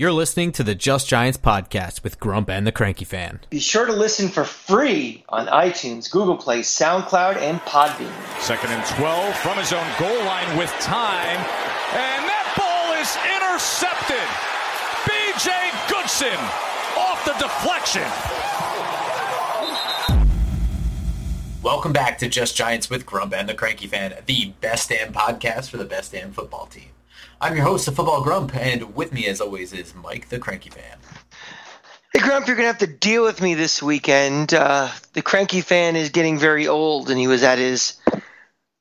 [0.00, 3.40] You're listening to the Just Giants podcast with Grump and the Cranky Fan.
[3.50, 8.40] Be sure to listen for free on iTunes, Google Play, SoundCloud, and Podbean.
[8.40, 11.36] Second and 12 from his own goal line with time.
[11.36, 14.24] And that ball is intercepted.
[15.04, 15.52] BJ
[15.90, 16.40] Goodson
[16.96, 18.08] off the deflection.
[21.62, 25.68] Welcome back to Just Giants with Grump and the Cranky Fan, the best damn podcast
[25.68, 26.88] for the best damn football team.
[27.42, 30.68] I'm your host, the Football Grump, and with me, as always, is Mike, the Cranky
[30.68, 30.98] Fan.
[32.12, 34.52] Hey, Grump, you're going to have to deal with me this weekend.
[34.52, 37.94] Uh, the Cranky Fan is getting very old, and he was at his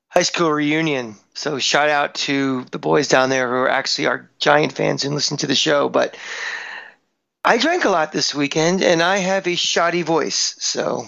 [0.09, 1.16] high school reunion.
[1.36, 5.16] So, shout out to the boys down there who are actually our Giant fans and
[5.16, 5.88] listen to the show.
[5.88, 6.17] But
[7.45, 10.58] I drank a lot this weekend, and I have a shoddy voice.
[10.59, 11.05] So,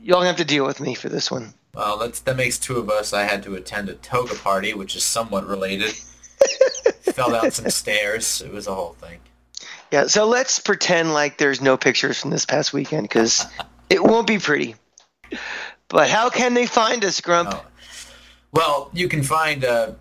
[0.00, 1.54] y'all going to have to deal with me for this one.
[1.72, 3.12] Well, that's, that makes two of us.
[3.12, 5.94] I had to attend a toga party, which is somewhat related.
[7.12, 8.42] Fell down some stairs.
[8.42, 9.18] It was a whole thing.
[9.92, 13.46] Yeah, so let's pretend like there's no pictures from this past weekend because
[13.88, 14.74] it won't be pretty.
[15.88, 17.50] But how can they find us, Grump?
[17.52, 17.64] Oh.
[18.52, 19.92] Well, you can find uh,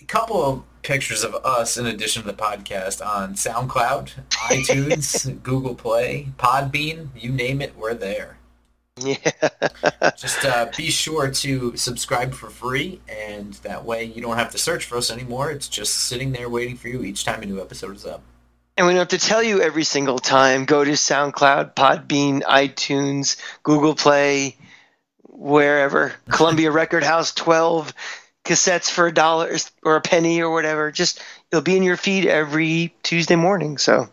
[0.00, 5.74] a couple of pictures of us in addition to the podcast on SoundCloud, iTunes, Google
[5.74, 8.38] Play, Podbean, you name it, we're there.
[9.00, 10.10] Yeah.
[10.16, 14.58] Just uh, be sure to subscribe for free, and that way you don't have to
[14.58, 15.50] search for us anymore.
[15.50, 18.22] It's just sitting there waiting for you each time a new episode is up.
[18.76, 20.64] And we don't have to tell you every single time.
[20.64, 24.56] Go to SoundCloud, Podbean, iTunes, Google Play,
[25.24, 26.14] wherever.
[26.30, 27.92] Columbia Record House 12
[28.44, 30.90] cassettes for a dollar or a penny or whatever.
[30.90, 33.78] Just it'll be in your feed every Tuesday morning.
[33.78, 34.08] So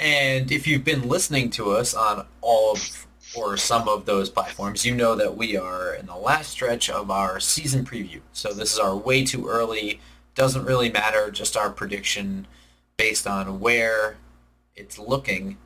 [0.00, 4.84] And if you've been listening to us on all of or some of those platforms,
[4.84, 8.20] you know that we are in the last stretch of our season preview.
[8.32, 10.00] So this is our way too early,
[10.34, 12.46] doesn't really matter, just our prediction
[12.96, 14.16] based on where
[14.76, 15.56] it's looking.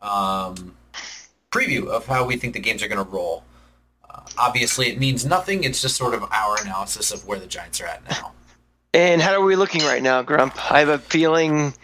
[0.00, 0.76] Um,
[1.50, 3.44] preview of how we think the games are going to roll.
[4.08, 5.64] Uh, obviously, it means nothing.
[5.64, 8.32] It's just sort of our analysis of where the Giants are at now.
[8.94, 10.72] And how are we looking right now, Grump?
[10.72, 11.74] I have a feeling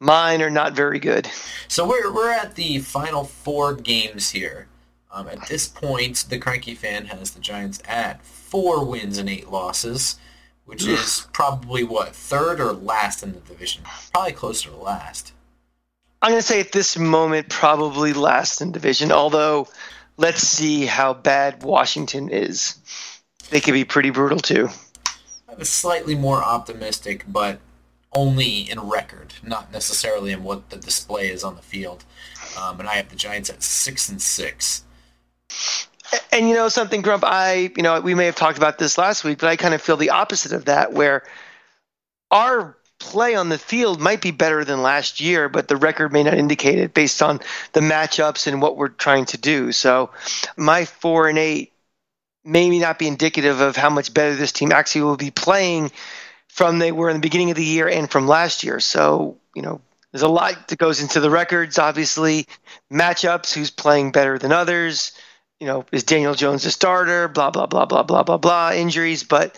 [0.00, 1.30] mine are not very good.
[1.68, 4.66] So we're we're at the final four games here.
[5.12, 9.50] Um, at this point, the cranky fan has the Giants at four wins and eight
[9.50, 10.18] losses,
[10.66, 13.82] which is probably what third or last in the division.
[14.12, 15.32] Probably closer to last.
[16.22, 19.10] I'm going to say at this moment, probably last in division.
[19.10, 19.68] Although,
[20.16, 22.76] let's see how bad Washington is.
[23.48, 24.68] They could be pretty brutal too.
[25.48, 27.58] I was slightly more optimistic, but
[28.12, 32.04] only in record, not necessarily in what the display is on the field.
[32.60, 34.84] Um, and I have the Giants at six and six.
[36.32, 37.24] And you know something, Grump.
[37.24, 39.82] I, you know, we may have talked about this last week, but I kind of
[39.82, 41.22] feel the opposite of that, where
[42.32, 46.22] our play on the field might be better than last year, but the record may
[46.22, 47.40] not indicate it based on
[47.72, 49.70] the matchups and what we're trying to do.
[49.72, 50.10] So,
[50.56, 51.72] my four and eight
[52.44, 55.92] maybe not be indicative of how much better this team actually will be playing
[56.50, 58.80] from they were in the beginning of the year and from last year.
[58.80, 59.80] So, you know,
[60.12, 62.46] there's a lot that goes into the records, obviously,
[62.92, 65.12] matchups, who's playing better than others.
[65.60, 67.28] You know, is Daniel Jones a starter?
[67.28, 68.72] Blah blah blah blah blah blah blah.
[68.72, 69.56] Injuries, but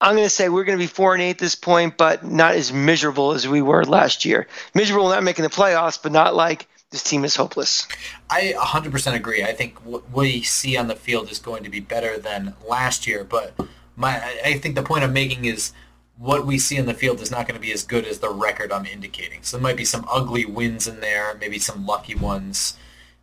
[0.00, 2.24] I'm going to say we're going to be four and eight at this point, but
[2.24, 4.46] not as miserable as we were last year.
[4.74, 7.86] Miserable not making the playoffs, but not like this team is hopeless.
[8.30, 9.42] I 100% agree.
[9.42, 13.06] I think what we see on the field is going to be better than last
[13.06, 13.54] year, but
[13.98, 15.72] my I think the point I'm making is
[16.16, 18.30] what we see in the field is not going to be as good as the
[18.30, 19.42] record I'm indicating.
[19.42, 22.76] So there might be some ugly wins in there, maybe some lucky ones,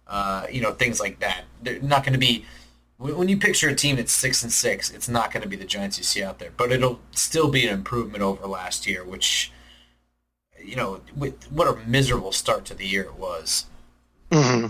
[0.08, 1.46] uh, you know, things like that.
[1.64, 2.46] They're not going to be
[2.98, 5.66] when you picture a team that's six and six, it's not going to be the
[5.66, 9.52] Giants you see out there, but it'll still be an improvement over last year, which
[10.66, 13.66] you know, with, what a miserable start to the year it was.
[14.32, 14.68] Mm-hmm.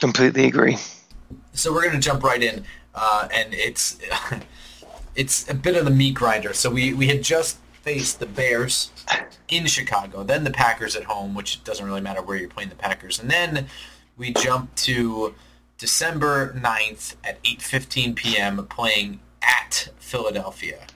[0.00, 0.76] Completely agree.
[1.54, 2.64] So we're going to jump right in,
[2.96, 3.98] uh, and it's
[5.14, 6.52] it's a bit of the meat grinder.
[6.52, 8.90] So we we had just faced the Bears
[9.48, 12.74] in Chicago, then the Packers at home, which doesn't really matter where you're playing the
[12.74, 13.68] Packers, and then
[14.16, 15.34] we jump to
[15.78, 18.66] December 9th at 8:15 p.m.
[18.66, 20.86] playing at Philadelphia.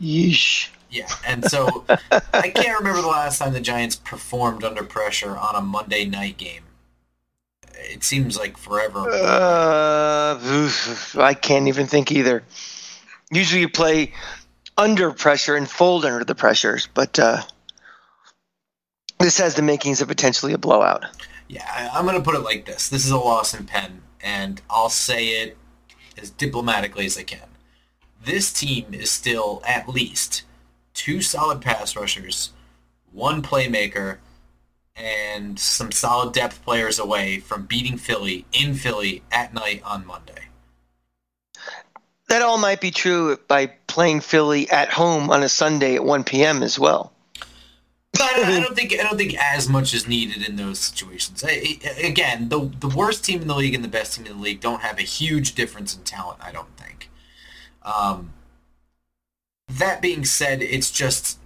[0.00, 0.68] Yeesh.
[0.90, 1.84] Yeah, and so
[2.32, 6.36] I can't remember the last time the Giants performed under pressure on a Monday night
[6.36, 6.64] game.
[7.82, 9.08] It seems like forever.
[9.10, 10.38] Uh,
[11.18, 12.42] I can't even think either.
[13.32, 14.12] Usually you play
[14.76, 17.42] under pressure and fold under the pressures, but uh,
[19.18, 21.04] this has the makings of potentially a blowout.
[21.48, 22.88] Yeah, I, I'm going to put it like this.
[22.88, 25.56] This is a loss in pen, and I'll say it
[26.20, 27.40] as diplomatically as I can.
[28.24, 30.42] this team is still at least
[30.92, 32.52] two solid pass rushers,
[33.12, 34.18] one playmaker,
[34.96, 40.48] and some solid depth players away from beating Philly in Philly at night on Monday.
[42.28, 46.24] That all might be true by playing Philly at home on a Sunday at 1
[46.24, 46.62] p.m.
[46.62, 47.12] as well.
[48.12, 51.44] But I don't think I don't think as much is needed in those situations.
[51.46, 54.42] I, again, the the worst team in the league and the best team in the
[54.42, 56.38] league don't have a huge difference in talent.
[56.42, 57.08] I don't think.
[57.82, 58.32] Um,
[59.68, 61.38] that being said, it's just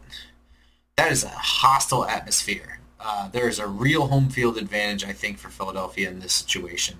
[0.97, 2.81] that is a hostile atmosphere.
[3.05, 6.97] Uh, there is a real home field advantage, I think, for Philadelphia in this situation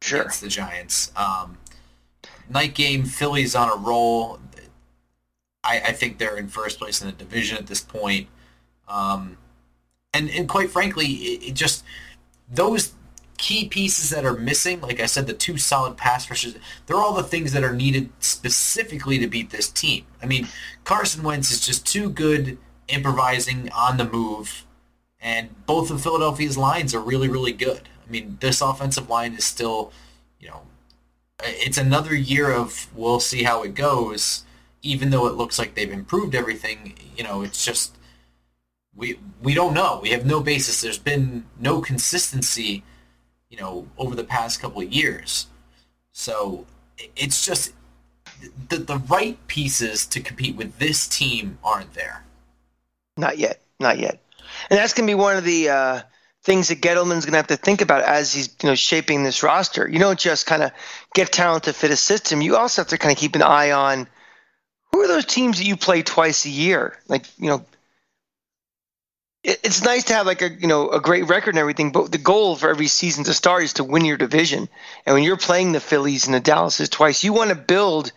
[0.00, 0.20] sure.
[0.20, 1.10] against the Giants.
[1.16, 1.58] Um,
[2.48, 4.38] night game, Philly's on a roll.
[5.64, 8.28] I, I, think they're in first place in the division at this point.
[8.88, 9.36] Um,
[10.14, 11.84] and, and quite frankly, it, it just
[12.48, 12.92] those
[13.38, 16.56] key pieces that are missing, like I said, the two solid pass rushes,
[16.86, 20.04] they're all the things that are needed specifically to beat this team.
[20.22, 20.46] I mean,
[20.84, 24.64] Carson Wentz is just too good improvising on the move,
[25.22, 27.88] and both of Philadelphia's lines are really, really good.
[28.06, 29.92] I mean, this offensive line is still,
[30.40, 30.62] you know,
[31.42, 34.44] it's another year of we'll see how it goes,
[34.82, 36.94] even though it looks like they've improved everything.
[37.16, 37.96] You know, it's just
[38.94, 40.00] we we don't know.
[40.02, 40.80] We have no basis.
[40.80, 42.82] There's been no consistency,
[43.48, 45.46] you know, over the past couple of years.
[46.12, 46.66] So
[47.16, 47.72] it's just
[48.68, 52.24] the the right pieces to compete with this team aren't there.
[53.16, 53.60] Not yet.
[53.78, 54.20] Not yet.
[54.70, 56.00] And that's going to be one of the uh,
[56.42, 59.42] things that Gettleman's going to have to think about as he's you know shaping this
[59.42, 59.88] roster.
[59.88, 60.72] You don't just kind of
[61.14, 62.42] get talent to fit a system.
[62.42, 64.08] You also have to kind of keep an eye on
[64.92, 66.98] who are those teams that you play twice a year.
[67.08, 67.64] Like you know,
[69.44, 72.18] it's nice to have like a you know a great record and everything, but the
[72.18, 74.68] goal for every season to start is to win your division.
[75.04, 78.12] And when you're playing the Phillies and the Dallases twice, you want to build,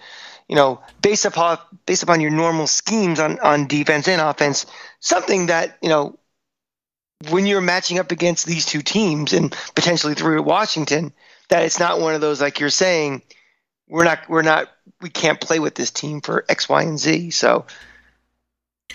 [0.48, 4.68] you know, based upon based upon your normal schemes on on defense and offense,
[5.06, 6.18] something that you know
[7.30, 11.14] when you're matching up against these two teams and potentially through Washington,
[11.50, 13.22] that it's not one of those like you're saying,
[13.88, 14.70] we're not we're not
[15.02, 17.32] we can't play with this team for X, Y, and Z.
[17.32, 17.66] So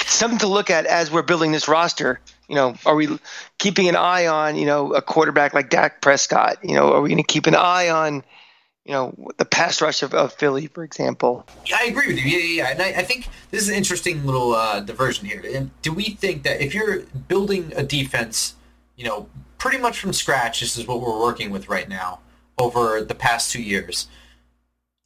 [0.04, 2.20] something to look at as we're building this roster.
[2.48, 3.18] You know, are we
[3.58, 6.58] keeping an eye on you know a quarterback like Dak Prescott?
[6.64, 8.24] You know, are we going to keep an eye on
[8.84, 11.46] you know the pass rush of, of Philly, for example?
[11.66, 12.30] Yeah, I agree with you.
[12.30, 12.70] Yeah, yeah, yeah.
[12.70, 15.42] And I, I think this is an interesting little uh, diversion here.
[15.54, 18.54] And do we think that if you're building a defense,
[18.96, 19.28] you know,
[19.58, 22.20] pretty much from scratch, this is what we're working with right now
[22.58, 24.08] over the past two years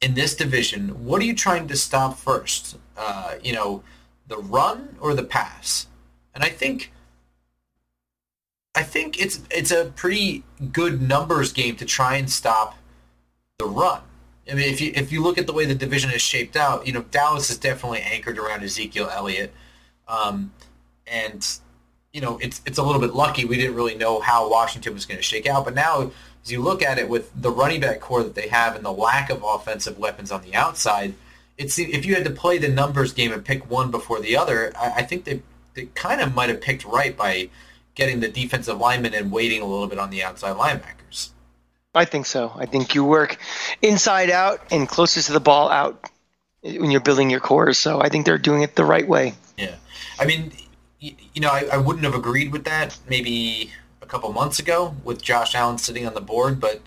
[0.01, 1.05] in this division.
[1.05, 2.77] What are you trying to stop first?
[2.97, 3.83] Uh, you know
[4.27, 5.87] the run or the pass.
[6.33, 6.91] And I think
[8.73, 12.77] I think it's it's a pretty good numbers game to try and stop
[13.57, 14.01] the run.
[14.49, 16.85] I mean, if you if you look at the way the division is shaped out,
[16.85, 19.53] you know Dallas is definitely anchored around Ezekiel Elliott,
[20.07, 20.51] um,
[21.07, 21.47] and
[22.13, 25.05] you know it's it's a little bit lucky we didn't really know how Washington was
[25.05, 25.65] going to shake out.
[25.65, 26.11] But now,
[26.43, 28.91] as you look at it with the running back core that they have and the
[28.91, 31.15] lack of offensive weapons on the outside,
[31.57, 34.73] it's if you had to play the numbers game and pick one before the other,
[34.77, 35.41] I, I think they
[35.73, 37.49] they kind of might have picked right by
[37.95, 41.04] getting the defensive lineman and waiting a little bit on the outside linebackers.
[41.95, 42.51] I think so.
[42.55, 43.37] I think you work
[43.81, 46.09] inside out and closest to the ball out
[46.61, 47.77] when you're building your cores.
[47.77, 49.33] So I think they're doing it the right way.
[49.57, 49.75] Yeah,
[50.19, 50.51] I mean,
[50.99, 53.71] you, know, I, I wouldn't have agreed with that maybe
[54.01, 56.81] a couple months ago with Josh Allen sitting on the board, but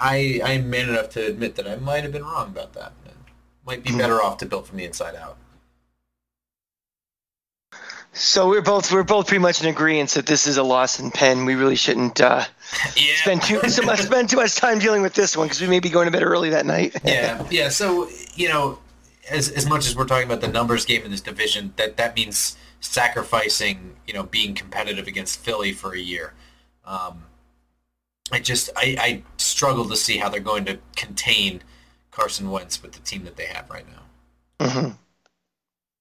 [0.00, 2.92] I I'm man enough to admit that I might have been wrong about that
[3.68, 3.98] might be hmm.
[3.98, 5.36] better off to build from the inside out.
[8.18, 11.10] So we're both we're both pretty much in agreement that this is a loss in
[11.10, 11.44] pen.
[11.44, 12.44] We really shouldn't uh,
[12.96, 13.14] yeah.
[13.16, 15.78] spend too so much, spend too much time dealing with this one because we may
[15.78, 16.96] be going to bed early that night.
[17.04, 17.68] yeah, yeah.
[17.68, 18.80] So you know,
[19.30, 22.16] as as much as we're talking about the numbers game in this division, that that
[22.16, 26.34] means sacrificing you know being competitive against Philly for a year.
[26.84, 27.24] Um,
[28.32, 31.62] I just I, I struggle to see how they're going to contain
[32.10, 34.66] Carson Wentz with the team that they have right now.
[34.66, 34.90] Mm-hmm.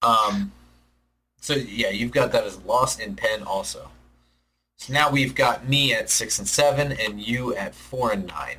[0.09, 0.51] Um,
[1.47, 3.89] so yeah, you've got that as loss in pen also.
[4.75, 8.57] So now we've got me at six and seven, and you at four and nine.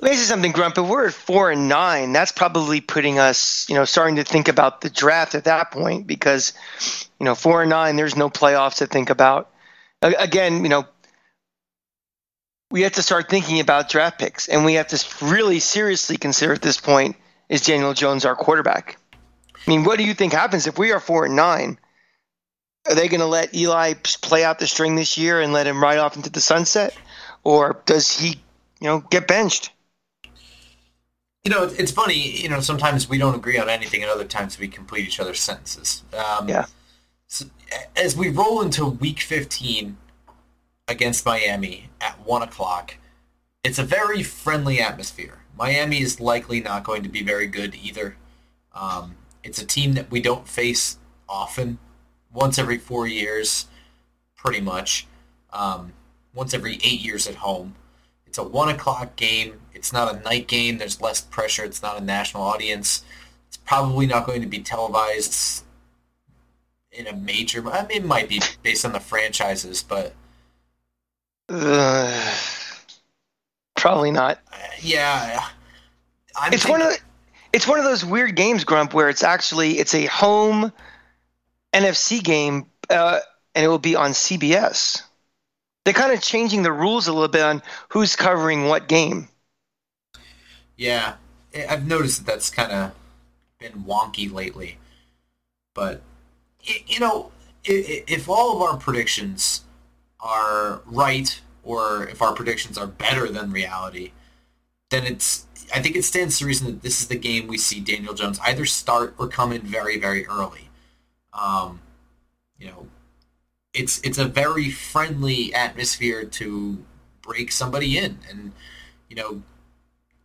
[0.00, 0.76] Let me say something, Grump.
[0.76, 4.48] If we're at four and nine, that's probably putting us, you know, starting to think
[4.48, 6.52] about the draft at that point because,
[7.18, 9.50] you know, four and nine, there's no playoffs to think about.
[10.02, 10.84] Again, you know,
[12.70, 16.52] we have to start thinking about draft picks, and we have to really seriously consider
[16.52, 17.16] at this point
[17.48, 18.98] is Daniel Jones our quarterback?
[19.66, 21.78] I mean, what do you think happens if we are four and nine?
[22.88, 25.82] Are they going to let Eli play out the string this year and let him
[25.82, 26.96] ride off into the sunset,
[27.42, 28.40] or does he,
[28.80, 29.70] you know, get benched?
[31.44, 32.40] You know, it's funny.
[32.40, 35.40] You know, sometimes we don't agree on anything, and other times we complete each other's
[35.40, 36.02] sentences.
[36.12, 36.66] Um, yeah.
[37.26, 37.46] So,
[37.96, 39.96] as we roll into Week 15
[40.86, 42.96] against Miami at one o'clock,
[43.64, 45.38] it's a very friendly atmosphere.
[45.58, 48.16] Miami is likely not going to be very good either.
[48.72, 49.16] Um,
[49.46, 50.98] it's a team that we don't face
[51.28, 51.78] often,
[52.32, 53.66] once every four years,
[54.36, 55.06] pretty much.
[55.52, 55.92] Um,
[56.34, 57.76] once every eight years at home.
[58.26, 59.60] It's a one o'clock game.
[59.72, 60.78] It's not a night game.
[60.78, 61.64] There's less pressure.
[61.64, 63.04] It's not a national audience.
[63.46, 65.64] It's probably not going to be televised
[66.90, 67.66] in a major.
[67.70, 70.12] I mean, it might be based on the franchises, but
[71.48, 72.36] uh,
[73.76, 74.40] probably not.
[74.52, 75.46] Uh, yeah,
[76.34, 77.05] I'm it's thinking, one of the,
[77.52, 80.72] it's one of those weird games, Grump, where it's actually it's a home
[81.72, 83.20] NFC game, uh,
[83.54, 85.02] and it will be on CBS.
[85.84, 89.28] They're kind of changing the rules a little bit on who's covering what game.
[90.76, 91.14] Yeah,
[91.68, 92.92] I've noticed that that's kind of
[93.58, 94.78] been wonky lately.
[95.74, 96.02] But
[96.62, 97.30] you know,
[97.64, 99.64] if all of our predictions
[100.20, 104.12] are right, or if our predictions are better than reality,
[104.90, 107.80] then it's I think it stands to reason that this is the game we see
[107.80, 110.68] Daniel Jones either start or come in very, very early.
[111.32, 111.80] Um,
[112.58, 112.86] you know,
[113.74, 116.78] it's it's a very friendly atmosphere to
[117.22, 118.52] break somebody in and
[119.08, 119.42] you know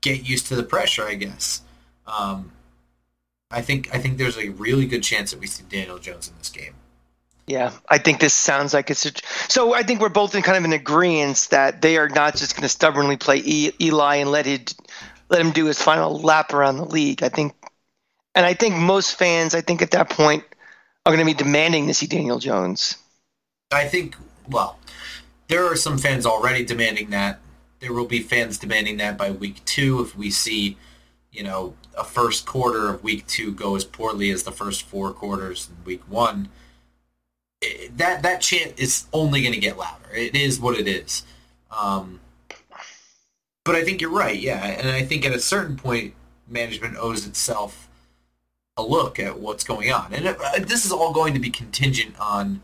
[0.02, 1.06] get used to the pressure.
[1.06, 1.62] I guess.
[2.08, 2.52] Um,
[3.52, 6.38] I think I think there's a really good chance that we see Daniel Jones in
[6.38, 6.74] this game.
[7.48, 9.12] Yeah, I think this sounds like it's a,
[9.50, 9.74] so.
[9.74, 12.62] I think we're both in kind of an agreement that they are not just going
[12.62, 14.74] to stubbornly play e, Eli and let it
[15.32, 17.24] let him do his final lap around the league.
[17.24, 17.54] I think,
[18.36, 20.44] and I think most fans, I think at that point,
[21.06, 22.98] are going to be demanding to see Daniel Jones.
[23.72, 24.16] I think,
[24.50, 24.78] well,
[25.48, 27.40] there are some fans already demanding that.
[27.80, 30.78] There will be fans demanding that by week two if we see,
[31.32, 35.12] you know, a first quarter of week two go as poorly as the first four
[35.12, 36.50] quarters in week one.
[37.96, 40.14] that that chant is only going to get louder.
[40.14, 41.24] It is what it is.
[41.72, 42.20] Um,
[43.64, 44.66] but I think you're right, yeah.
[44.66, 46.14] And I think at a certain point,
[46.48, 47.88] management owes itself
[48.78, 50.14] a look at what's going on.
[50.14, 52.62] And uh, this is all going to be contingent on,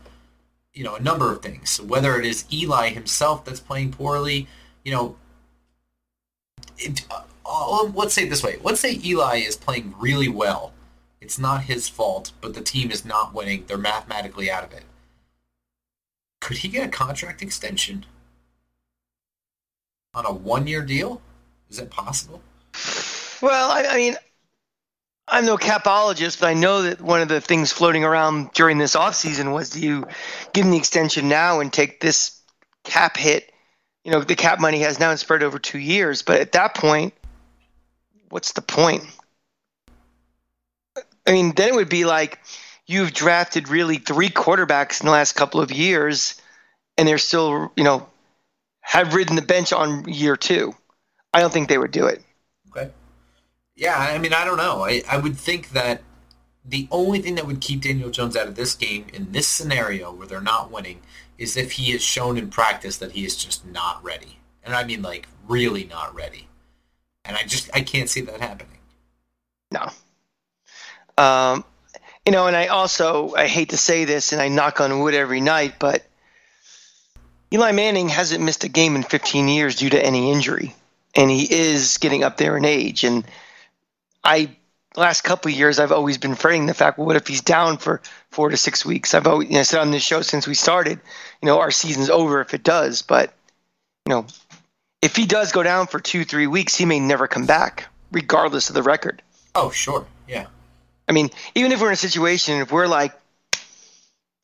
[0.72, 1.70] you know, a number of things.
[1.70, 4.48] So whether it is Eli himself that's playing poorly,
[4.84, 5.16] you know,
[6.78, 8.58] it, uh, uh, let's say it this way.
[8.62, 10.72] Let's say Eli is playing really well.
[11.20, 13.64] It's not his fault, but the team is not winning.
[13.66, 14.84] They're mathematically out of it.
[16.40, 18.06] Could he get a contract extension?
[20.18, 21.22] On a one-year deal?
[21.70, 22.42] Is it possible?
[23.40, 24.16] Well, I, I mean,
[25.28, 28.96] I'm no capologist, but I know that one of the things floating around during this
[28.96, 30.08] offseason was do you
[30.52, 32.40] give him the extension now and take this
[32.82, 33.52] cap hit?
[34.04, 37.14] You know, the cap money has now spread over two years, but at that point,
[38.28, 39.04] what's the point?
[41.26, 42.40] I mean, then it would be like
[42.86, 46.40] you've drafted really three quarterbacks in the last couple of years,
[46.96, 48.08] and they're still, you know,
[48.88, 50.74] have ridden the bench on year two.
[51.34, 52.22] I don't think they would do it.
[52.70, 52.90] Okay.
[53.76, 54.82] Yeah, I mean, I don't know.
[54.82, 56.00] I, I would think that
[56.64, 60.10] the only thing that would keep Daniel Jones out of this game in this scenario
[60.10, 61.02] where they're not winning
[61.36, 64.38] is if he has shown in practice that he is just not ready.
[64.62, 66.48] And I mean, like, really not ready.
[67.26, 68.78] And I just, I can't see that happening.
[69.70, 69.90] No.
[71.22, 71.62] Um,
[72.24, 75.12] you know, and I also, I hate to say this and I knock on wood
[75.12, 76.07] every night, but
[77.52, 80.74] Eli Manning hasn't missed a game in 15 years due to any injury,
[81.14, 83.04] and he is getting up there in age.
[83.04, 83.24] And
[84.22, 84.50] I,
[84.96, 87.78] last couple of years, I've always been fretting the fact, well, what if he's down
[87.78, 89.14] for four to six weeks?
[89.14, 91.00] I've always you know, said on this show since we started,
[91.40, 93.00] you know, our season's over if it does.
[93.00, 93.32] But
[94.04, 94.26] you know,
[95.00, 98.68] if he does go down for two, three weeks, he may never come back, regardless
[98.68, 99.22] of the record.
[99.54, 100.46] Oh, sure, yeah.
[101.08, 103.14] I mean, even if we're in a situation, if we're like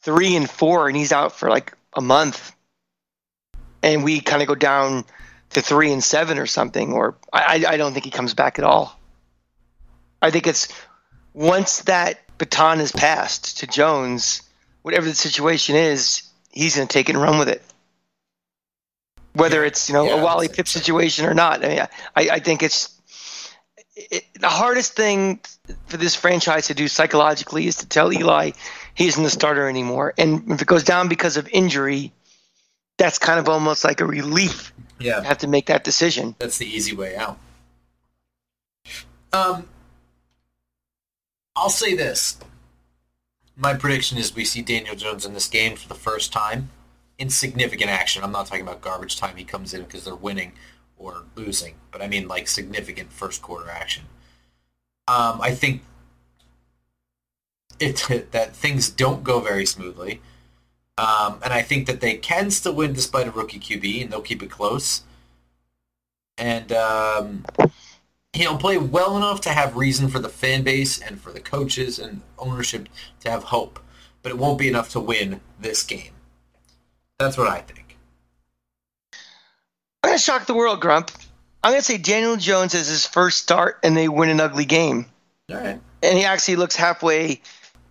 [0.00, 2.53] three and four, and he's out for like a month,
[3.84, 5.04] and we kind of go down
[5.50, 8.64] to three and seven or something, or I, I don't think he comes back at
[8.64, 8.98] all.
[10.22, 10.68] I think it's
[11.34, 14.40] once that baton is passed to Jones,
[14.82, 17.62] whatever the situation is, he's going to take it and run with it.
[19.34, 19.66] Whether yeah.
[19.66, 22.62] it's you know yeah, a Wally Pipp situation or not, I mean, I, I think
[22.62, 22.98] it's
[23.96, 25.40] it, the hardest thing
[25.86, 28.52] for this franchise to do psychologically is to tell Eli
[28.94, 32.12] he isn't the starter anymore, and if it goes down because of injury,
[32.98, 34.72] that's kind of almost like a relief.
[34.98, 36.34] Yeah, have to make that decision.
[36.38, 37.38] That's the easy way out.
[39.32, 39.66] Um,
[41.56, 42.38] I'll say this.
[43.56, 46.70] My prediction is we see Daniel Jones in this game for the first time
[47.18, 48.24] in significant action.
[48.24, 49.36] I'm not talking about garbage time.
[49.36, 50.52] He comes in because they're winning.
[50.96, 54.04] or losing, but I mean like significant first quarter action.
[55.08, 55.82] Um, I think
[57.80, 60.20] it that things don't go very smoothly,
[60.96, 64.22] um, and I think that they can still win despite a rookie QB, and they'll
[64.22, 65.02] keep it close.
[66.38, 67.44] And um,
[68.32, 71.98] he'll play well enough to have reason for the fan base and for the coaches
[71.98, 72.88] and ownership
[73.20, 73.78] to have hope,
[74.22, 76.12] but it won't be enough to win this game.
[77.18, 77.96] That's what I think.
[80.02, 81.10] I'm gonna shock the world, Grump.
[81.62, 85.06] I'm gonna say Daniel Jones has his first start and they win an ugly game.
[85.50, 85.80] All right.
[86.02, 87.40] And he actually looks halfway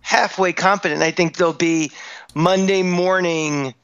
[0.00, 1.02] halfway competent.
[1.02, 1.90] I think they'll be
[2.34, 3.74] Monday morning,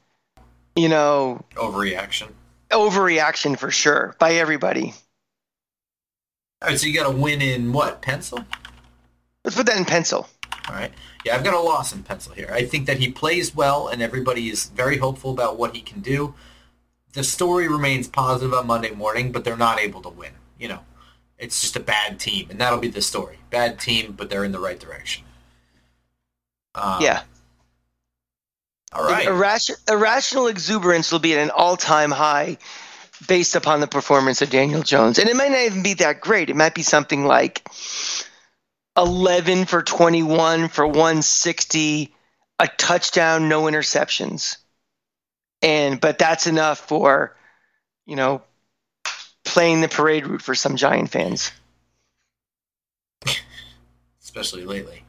[0.75, 2.29] you know, Overreaction.
[2.71, 4.93] overreaction for sure by everybody.
[6.61, 8.01] All right, so you got a win in what?
[8.01, 8.45] Pencil?
[9.43, 10.27] Let's put that in pencil.
[10.67, 10.91] All right.
[11.25, 12.49] Yeah, I've got a loss in pencil here.
[12.53, 16.01] I think that he plays well, and everybody is very hopeful about what he can
[16.01, 16.35] do.
[17.13, 20.31] The story remains positive on Monday morning, but they're not able to win.
[20.59, 20.79] You know,
[21.39, 23.39] it's just a bad team, and that'll be the story.
[23.49, 25.23] Bad team, but they're in the right direction.
[26.75, 27.23] Um, yeah.
[28.93, 29.27] All right.
[29.27, 32.57] Irration, irrational exuberance will be at an all-time high
[33.27, 35.19] based upon the performance of Daniel Jones.
[35.19, 36.49] And it might not even be that great.
[36.49, 37.67] It might be something like
[38.97, 42.13] 11 for 21 for 160,
[42.59, 44.57] a touchdown, no interceptions.
[45.61, 47.35] And but that's enough for,
[48.05, 48.41] you know,
[49.45, 51.51] playing the parade route for some Giant fans.
[54.21, 55.03] Especially lately.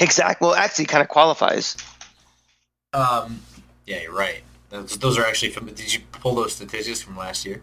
[0.00, 0.46] Exactly.
[0.46, 1.76] Well, actually, kind of qualifies.
[2.92, 3.40] Um,
[3.86, 4.42] yeah, you're right.
[4.70, 5.66] Those, those are actually from.
[5.66, 7.62] Did you pull those statistics from last year?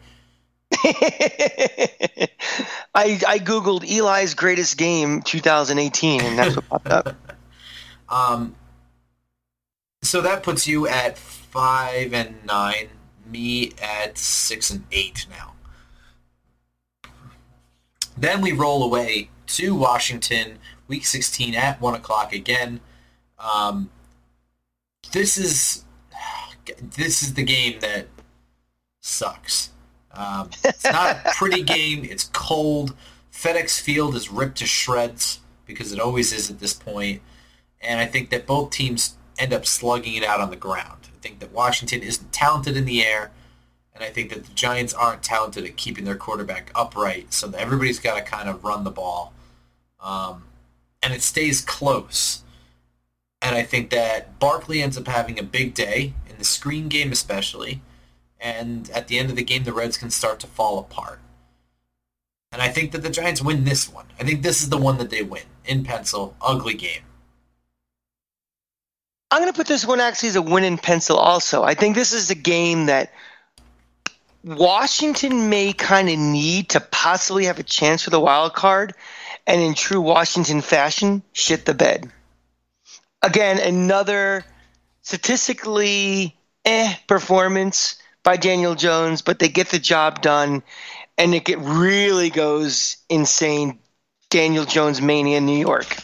[0.74, 2.30] I
[3.28, 7.16] I googled Eli's greatest game 2018, and that's what popped up.
[8.12, 8.56] Um,
[10.02, 12.90] so that puts you at five and nine.
[13.24, 15.54] Me at six and eight now.
[18.18, 20.58] Then we roll away to Washington,
[20.88, 22.80] Week 16 at one o'clock again.
[23.38, 23.92] Um,
[25.12, 25.86] this is
[26.96, 28.08] this is the game that
[29.00, 29.72] sucks.
[30.12, 32.04] Um, it's not a pretty game.
[32.04, 32.96] It's cold.
[33.32, 37.22] FedEx Field is ripped to shreds because it always is at this point.
[37.82, 41.08] And I think that both teams end up slugging it out on the ground.
[41.16, 43.32] I think that Washington isn't talented in the air,
[43.94, 47.34] and I think that the Giants aren't talented at keeping their quarterback upright.
[47.34, 49.34] So that everybody's got to kind of run the ball,
[50.02, 50.44] um,
[51.02, 52.44] and it stays close.
[53.42, 57.12] And I think that Barkley ends up having a big day in the screen game,
[57.12, 57.82] especially.
[58.40, 61.20] And at the end of the game, the Reds can start to fall apart.
[62.52, 64.06] And I think that the Giants win this one.
[64.20, 66.36] I think this is the one that they win in pencil.
[66.42, 67.02] Ugly game.
[69.32, 71.64] I'm going to put this one actually as a win in pencil also.
[71.64, 73.14] I think this is a game that
[74.44, 78.96] Washington may kind of need to possibly have a chance for the wild card,
[79.46, 82.12] and in true Washington fashion, shit the bed.
[83.22, 84.46] Again, another
[85.02, 90.64] statistically eh performance by Daniel Jones, but they get the job done,
[91.18, 93.80] and it get really goes insane.
[94.30, 95.98] Daniel Jones mania in New York.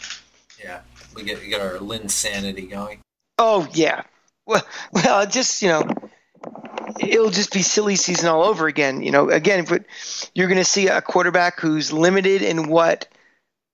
[0.62, 0.80] Yeah,
[1.16, 3.00] we get we get our Linsanity going.
[3.38, 4.04] Oh yeah.
[4.46, 5.88] Well, well, just you know,
[7.00, 9.02] it'll just be silly season all over again.
[9.02, 9.86] You know, again, but
[10.34, 13.08] you're going to see a quarterback who's limited in what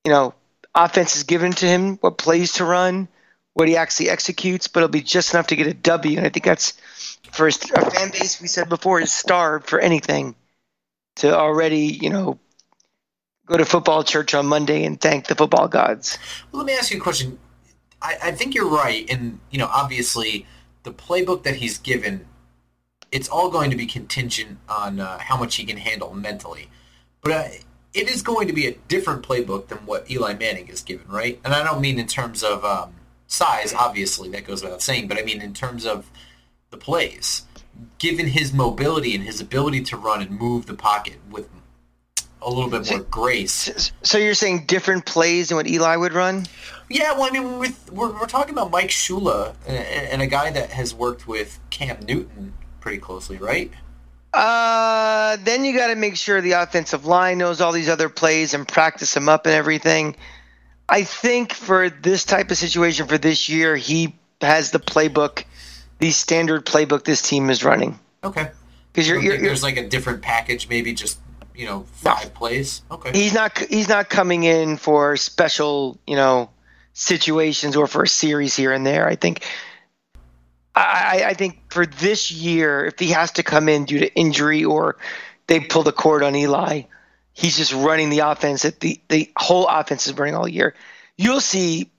[0.06, 0.34] you know
[0.75, 3.08] offense is given to him, what plays to run,
[3.54, 6.18] what he actually executes, but it'll be just enough to get a W.
[6.18, 6.74] And I think that's
[7.32, 10.36] for a fan base we said before is starved for anything
[11.18, 12.40] to already you know
[13.46, 16.18] go to football church on Monday and thank the football gods.
[16.52, 17.38] Well, let me ask you a question.
[18.02, 20.46] I, I think you're right, and you know, obviously,
[20.84, 22.26] the playbook that he's given,
[23.12, 26.70] it's all going to be contingent on uh, how much he can handle mentally.
[27.22, 27.48] But uh,
[27.94, 31.40] it is going to be a different playbook than what Eli Manning is given, right?
[31.44, 32.94] And I don't mean in terms of um,
[33.32, 36.10] size, obviously, that goes without saying, but I mean in terms of
[36.70, 37.44] the plays.
[38.00, 41.48] Given his mobility and his ability to run and move the pocket with
[42.41, 43.91] a little bit more grace.
[44.02, 46.48] So you're saying different plays than what Eli would run?
[46.89, 50.50] Yeah, well, I mean, we're, we're, we're talking about Mike Shula and, and, a guy
[50.52, 53.72] that has worked with Cam Newton pretty closely, right?
[54.34, 58.54] Uh, then you got to make sure the offensive line knows all these other plays
[58.54, 60.15] and practice them up and everything.
[60.91, 65.45] I think for this type of situation for this year, he has the playbook,
[65.99, 67.97] the standard playbook this team is running.
[68.25, 68.51] Okay.
[68.91, 71.17] Because you're, you're, there's like a different package, maybe just
[71.56, 72.30] you know five no.
[72.32, 72.82] plays.
[72.91, 73.12] Okay.
[73.13, 76.49] He's not he's not coming in for special you know
[76.91, 79.08] situations or for a series here and there.
[79.08, 79.45] I think
[80.75, 84.65] I, I think for this year, if he has to come in due to injury
[84.65, 84.97] or
[85.47, 86.84] they pull the cord on Eli.
[87.34, 90.76] He's just running the offense that the the whole offense is running all year.
[91.17, 91.89] You'll see,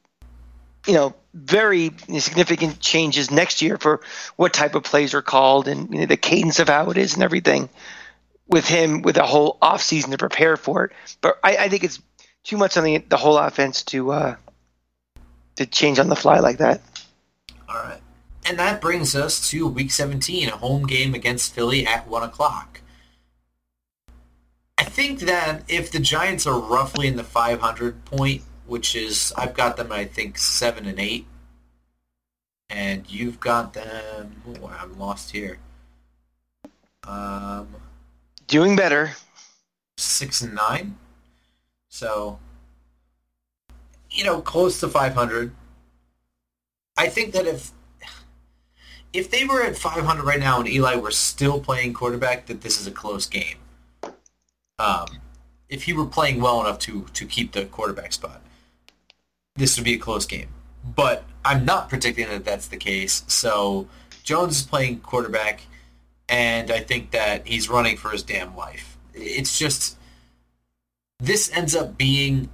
[0.86, 4.02] you know, very significant changes next year for
[4.36, 7.14] what type of plays are called and you know, the cadence of how it is
[7.14, 7.70] and everything
[8.46, 10.92] with him with a whole off season to prepare for it.
[11.20, 12.00] But I, I think it's
[12.44, 14.36] too much on the the whole offense to uh,
[15.56, 16.82] to change on the fly like that.
[17.68, 18.00] All right.
[18.44, 22.80] And that brings us to Week 17, a home game against Philly at 1 o'clock.
[24.78, 29.54] I think that if the Giants are roughly in the 500 point, which is, I've
[29.54, 31.26] got them, I think, 7 and 8,
[32.70, 35.58] and you've got them, oh, I'm lost here.
[37.06, 37.68] Um,
[38.46, 39.12] Doing better.
[39.98, 40.96] 6 and 9.
[41.88, 42.38] So,
[44.10, 45.52] you know, close to 500.
[46.96, 47.72] I think that if
[49.12, 52.80] if they were at 500 right now and Eli were still playing quarterback, that this
[52.80, 53.56] is a close game.
[54.82, 55.06] Um,
[55.68, 58.42] if he were playing well enough to to keep the quarterback spot,
[59.56, 60.48] this would be a close game.
[60.84, 63.24] But I'm not predicting that that's the case.
[63.28, 63.88] So
[64.24, 65.62] Jones is playing quarterback,
[66.28, 68.98] and I think that he's running for his damn life.
[69.14, 69.96] It's just
[71.20, 72.48] this ends up being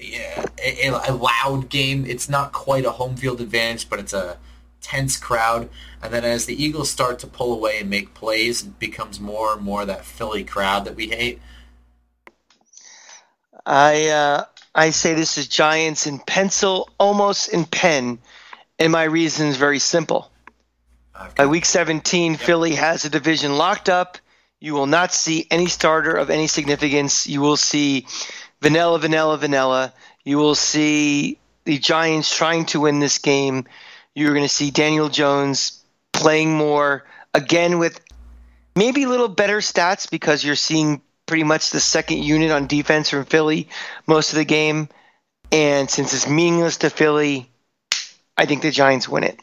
[0.00, 2.06] yeah, a, a loud game.
[2.06, 4.38] It's not quite a home field advantage, but it's a
[4.80, 5.68] tense crowd.
[6.02, 9.52] And then as the Eagles start to pull away and make plays, it becomes more
[9.52, 11.40] and more that Philly crowd that we hate.
[13.64, 18.18] I uh, I say this is Giants in pencil, almost in pen,
[18.78, 20.30] and my reason is very simple.
[21.36, 22.40] By week 17, yep.
[22.40, 24.18] Philly has a division locked up.
[24.60, 27.26] You will not see any starter of any significance.
[27.26, 28.06] You will see
[28.60, 29.94] vanilla, vanilla, vanilla.
[30.24, 33.64] You will see the Giants trying to win this game.
[34.16, 38.00] You're going to see Daniel Jones playing more again with
[38.74, 43.10] maybe a little better stats because you're seeing pretty much the second unit on defense
[43.10, 43.68] from Philly
[44.06, 44.88] most of the game.
[45.52, 47.50] And since it's meaningless to Philly,
[48.38, 49.38] I think the Giants win it.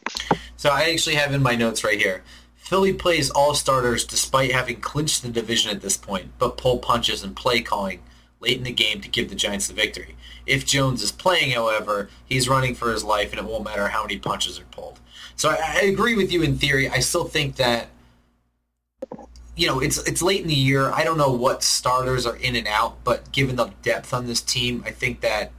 [0.56, 2.24] So I actually have in my notes right here.
[2.56, 7.22] Philly plays all starters despite having clinched the division at this point, but pull punches
[7.22, 8.00] and play calling
[8.44, 10.16] late in the game to give the Giants the victory.
[10.46, 14.02] If Jones is playing, however, he's running for his life, and it won't matter how
[14.02, 15.00] many punches are pulled.
[15.36, 16.88] So I, I agree with you in theory.
[16.88, 17.88] I still think that
[19.56, 20.90] you know it's it's late in the year.
[20.90, 24.40] I don't know what starters are in and out, but given the depth on this
[24.40, 25.52] team, I think that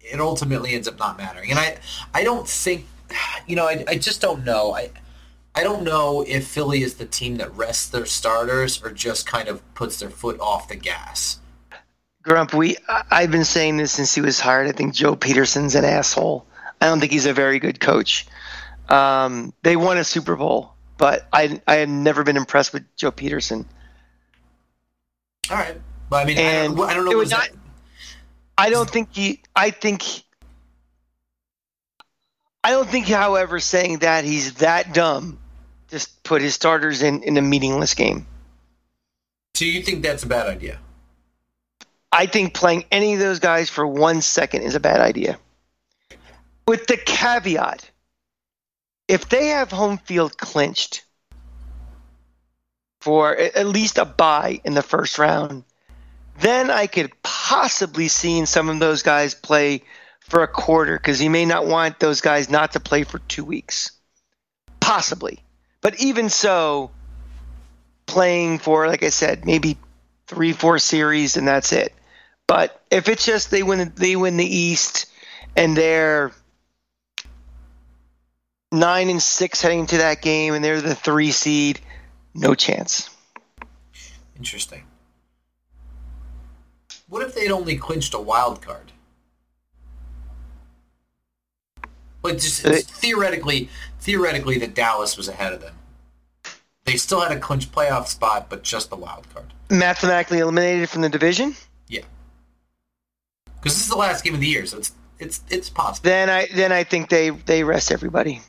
[0.00, 1.50] it ultimately ends up not mattering.
[1.50, 1.76] And I
[2.12, 2.86] I don't think
[3.46, 4.74] you know I, I just don't know.
[4.74, 4.90] I
[5.54, 9.48] I don't know if Philly is the team that rests their starters or just kind
[9.48, 11.38] of puts their foot off the gas.
[12.22, 14.68] Grump, we I've been saying this since he was hired.
[14.68, 16.46] I think Joe Pederson's an asshole.
[16.80, 18.26] I don't think he's a very good coach.
[18.88, 23.10] Um, they won a Super Bowl, but I I had never been impressed with Joe
[23.10, 23.64] Pederson.
[25.50, 27.20] All right, but I mean, and I don't, I don't know.
[27.20, 27.48] It not,
[28.56, 29.42] I don't think he.
[29.54, 30.04] I think.
[32.64, 35.40] I don't think, however, saying that he's that dumb,
[35.88, 38.26] just put his starters in in a meaningless game.
[39.54, 40.78] So you think that's a bad idea?
[42.12, 45.38] I think playing any of those guys for one second is a bad idea.
[46.68, 47.90] With the caveat,
[49.08, 51.04] if they have home field clinched
[53.00, 55.64] for at least a bye in the first round,
[56.38, 59.82] then I could possibly see some of those guys play
[60.20, 63.44] for a quarter because he may not want those guys not to play for two
[63.44, 63.90] weeks.
[64.80, 65.42] Possibly.
[65.80, 66.90] But even so,
[68.06, 69.78] playing for, like I said, maybe
[70.26, 71.92] three, four series and that's it.
[72.46, 75.06] But if it's just they win, they win the East,
[75.56, 76.32] and they're
[78.70, 81.80] nine and six heading into that game, and they're the three seed,
[82.34, 83.10] no chance.
[84.36, 84.84] Interesting.
[87.08, 88.92] What if they'd only clinched a wild card?
[92.22, 93.68] But just theoretically,
[94.00, 95.74] theoretically, that Dallas was ahead of them.
[96.84, 99.52] They still had a clinch playoff spot, but just the wild card.
[99.70, 101.54] Mathematically eliminated from the division
[103.62, 106.08] because this is the last game of the year, so it's it's it's possible.
[106.08, 108.40] Then I then I think they they rest everybody.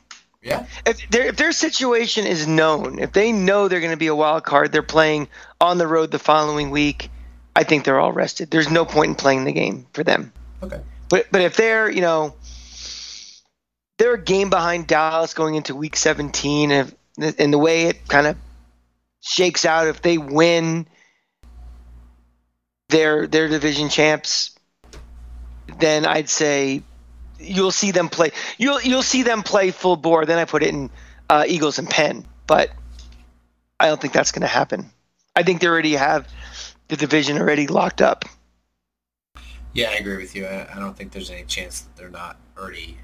[0.42, 0.66] Yeah.
[0.84, 4.14] If their if their situation is known, if they know they're going to be a
[4.14, 5.28] wild card, they're playing
[5.60, 7.10] on the road the following week.
[7.54, 8.50] I think they're all rested.
[8.50, 10.32] There's no point in playing the game for them.
[10.62, 10.80] Okay.
[11.08, 12.34] But but if they're you know
[13.98, 18.26] they're a game behind Dallas going into Week 17, and, and the way it kind
[18.26, 18.36] of
[19.20, 20.88] shakes out, if they win,
[22.88, 24.53] their their division champs
[25.78, 26.82] then I'd say
[27.38, 28.32] you'll see them play.
[28.58, 30.24] You'll you'll see them play full bore.
[30.26, 30.90] Then I put it in
[31.30, 32.70] uh, Eagles and Penn, but
[33.80, 34.90] I don't think that's going to happen.
[35.36, 36.28] I think they already have
[36.88, 38.24] the division already locked up.
[39.72, 40.46] Yeah, I agree with you.
[40.46, 42.98] I, I don't think there's any chance that they're not already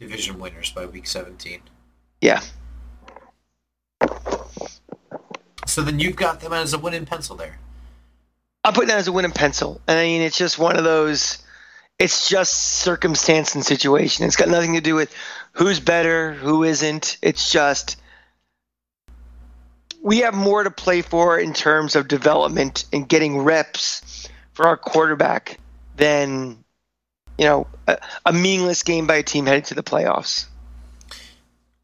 [0.00, 1.60] division winners by week 17.
[2.20, 2.42] Yeah.
[5.66, 7.58] So then you've got them as a win in pencil there.
[8.64, 9.80] I'm putting that as a win in pencil.
[9.88, 11.38] And I mean, it's just one of those.
[11.98, 14.24] It's just circumstance and situation.
[14.26, 15.14] It's got nothing to do with
[15.52, 17.18] who's better, who isn't.
[17.22, 17.96] It's just
[20.02, 24.76] we have more to play for in terms of development and getting reps for our
[24.76, 25.58] quarterback
[25.96, 26.62] than
[27.38, 30.46] you know a, a meaningless game by a team headed to the playoffs.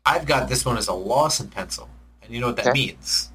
[0.05, 1.89] I've got this one as a loss in pencil,
[2.23, 2.73] and you know what that Okay.
[2.73, 3.29] means?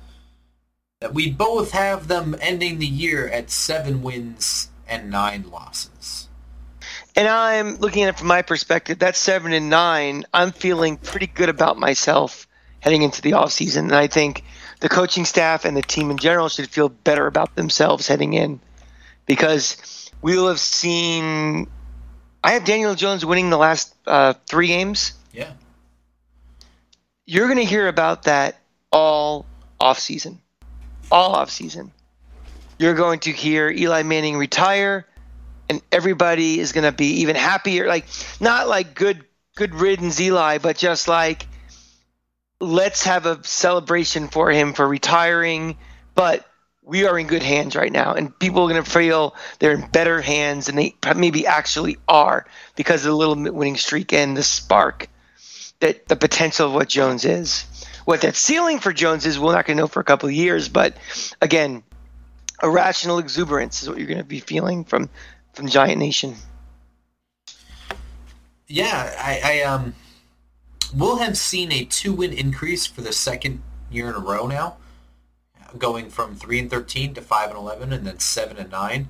[1.03, 6.29] That we both have them ending the year at seven wins and nine losses.
[7.13, 8.99] And I'm looking at it from my perspective.
[8.99, 10.23] That's seven and nine.
[10.33, 12.47] I'm feeling pretty good about myself
[12.79, 13.79] heading into the offseason.
[13.79, 14.45] And I think
[14.79, 18.61] the coaching staff and the team in general should feel better about themselves heading in
[19.25, 21.67] because we will have seen.
[22.41, 25.11] I have Daniel Jones winning the last uh, three games.
[25.33, 25.51] Yeah.
[27.25, 28.55] You're going to hear about that
[28.89, 29.45] all
[29.81, 30.37] offseason.
[31.11, 31.91] All offseason.
[32.79, 35.05] You're going to hear Eli Manning retire
[35.69, 37.87] and everybody is going to be even happier.
[37.87, 38.05] Like
[38.39, 39.23] not like good
[39.55, 41.47] good riddance Eli but just like
[42.59, 45.77] let's have a celebration for him for retiring.
[46.15, 46.45] But
[46.81, 49.87] we are in good hands right now and people are going to feel they're in
[49.89, 54.43] better hands than they maybe actually are because of the little winning streak and the
[54.43, 55.07] spark
[55.79, 57.65] that the potential of what Jones is
[58.05, 60.35] what that ceiling for Jones is we're not going to know for a couple of
[60.35, 60.95] years but
[61.41, 61.83] again
[62.63, 65.09] irrational exuberance is what you're going to be feeling from
[65.53, 66.35] from Giant Nation.
[68.67, 69.93] Yeah, I, I um,
[70.95, 73.61] we'll have seen a two-win increase for the second
[73.91, 74.77] year in a row now,
[75.77, 79.09] going from three and thirteen to five and eleven, and then seven and nine.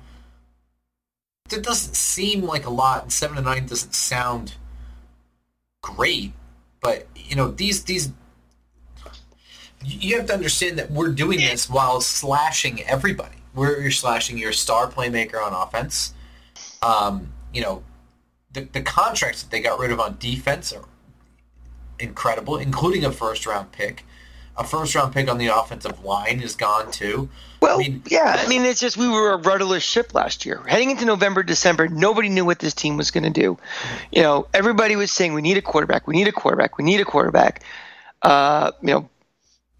[1.48, 4.54] That doesn't seem like a lot, and seven and nine doesn't sound
[5.82, 6.32] great.
[6.80, 8.12] But you know, these these
[9.84, 13.36] you have to understand that we're doing this while slashing everybody.
[13.54, 16.14] We're you're slashing your star playmaker on offense.
[16.82, 17.82] Um, you know,
[18.52, 20.84] the, the contracts that they got rid of on defense are
[21.98, 24.04] incredible, including a first round pick.
[24.56, 27.28] A first round pick on the offensive line is gone too.
[27.60, 30.62] Well, I mean- yeah, I mean, it's just we were a rudderless ship last year.
[30.66, 33.58] Heading into November, December, nobody knew what this team was going to do.
[34.12, 37.00] You know, everybody was saying we need a quarterback, we need a quarterback, we need
[37.00, 37.64] a quarterback.
[38.22, 39.08] Uh, you know,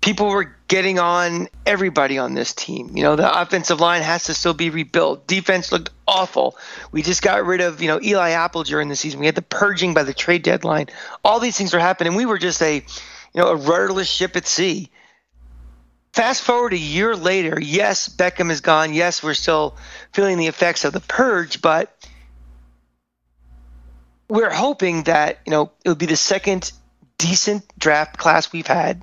[0.05, 2.95] people were getting on everybody on this team.
[2.95, 5.27] You know, the offensive line has to still be rebuilt.
[5.27, 6.59] Defense looked awful.
[6.93, 9.19] We just got rid of, you know, Eli Apple during the season.
[9.19, 10.89] We had the purging by the trade deadline.
[11.25, 12.17] All these things were happening.
[12.17, 12.83] We were just a, you
[13.35, 14.91] know, a rudderless ship at sea.
[16.13, 18.93] Fast forward a year later, yes, Beckham is gone.
[18.93, 19.75] Yes, we're still
[20.13, 22.07] feeling the effects of the purge, but
[24.29, 26.71] we're hoping that, you know, it'll be the second
[27.17, 29.01] decent draft class we've had.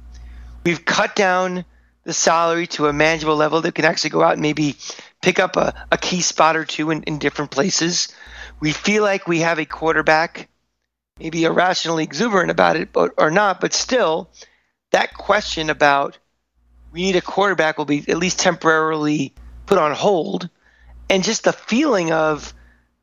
[0.63, 1.65] We've cut down
[2.03, 4.75] the salary to a manageable level that can actually go out and maybe
[5.21, 8.13] pick up a, a key spot or two in, in different places.
[8.59, 10.49] We feel like we have a quarterback,
[11.19, 14.29] maybe irrationally exuberant about it but, or not, but still,
[14.91, 16.17] that question about
[16.91, 19.33] we need a quarterback will be at least temporarily
[19.65, 20.49] put on hold.
[21.09, 22.53] And just the feeling of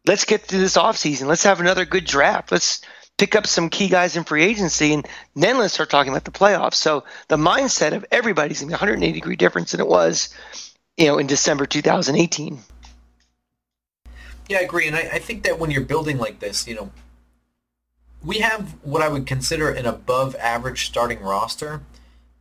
[0.07, 1.27] let's get through this offseason.
[1.27, 2.53] Let's have another good draft.
[2.53, 2.83] Let's
[3.18, 6.31] pick up some key guys in free agency, and then let's start talking about the
[6.31, 6.74] playoffs.
[6.74, 10.33] So the mindset of everybody's to be 180 degree difference than it was,
[10.96, 12.59] you know, in December 2018.
[14.48, 16.90] Yeah, I agree, and I, I think that when you're building like this, you know,
[18.24, 21.83] we have what I would consider an above average starting roster,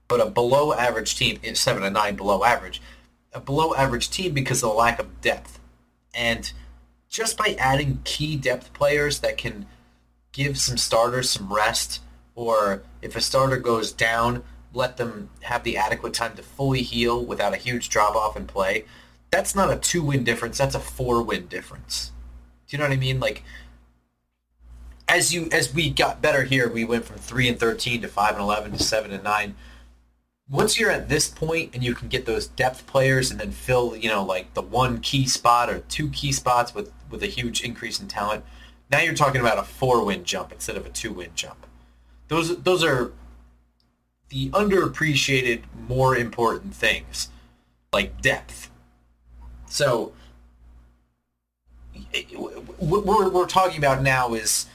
[0.07, 2.81] but a below average team, seven and nine below average,
[3.33, 5.59] a below average team because of the lack of depth,
[6.13, 6.53] and
[7.09, 9.65] just by adding key depth players that can
[10.37, 11.99] give some starters some rest,
[12.35, 17.25] or if a starter goes down, let them have the adequate time to fully heal
[17.25, 18.85] without a huge drop off in play.
[19.31, 20.59] That's not a two win difference.
[20.59, 22.11] That's a four win difference.
[22.67, 23.19] Do you know what I mean?
[23.19, 23.43] Like
[25.07, 28.33] as you as we got better here, we went from three and thirteen to five
[28.33, 29.55] and eleven to seven and nine.
[30.49, 33.97] Once you're at this point and you can get those depth players and then fill,
[33.97, 37.63] you know, like the one key spot or two key spots with with a huge
[37.63, 38.45] increase in talent,
[38.91, 41.65] now you're talking about a four win jump instead of a two win jump.
[42.27, 43.11] Those those are
[44.29, 47.29] the underappreciated, more important things,
[47.93, 48.69] like depth.
[49.67, 50.13] So,
[52.77, 54.67] what we're, we're talking about now is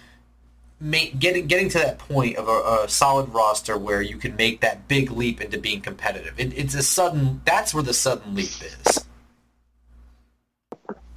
[0.90, 4.88] getting getting to that point of a, a, solid roster where you can make that
[4.88, 6.38] big leap into being competitive.
[6.38, 7.40] It, it's a sudden.
[7.44, 9.04] That's where the sudden leap is.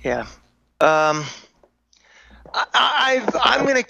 [0.03, 0.27] Yeah.
[0.81, 1.25] Um.
[2.55, 3.83] I, i am gonna.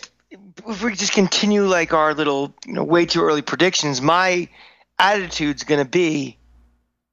[0.68, 4.50] If we just continue like our little, you know, way too early predictions, my
[4.98, 6.38] attitude's gonna be,